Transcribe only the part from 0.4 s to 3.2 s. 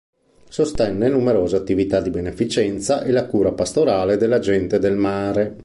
Sostenne numerose attività di beneficenza e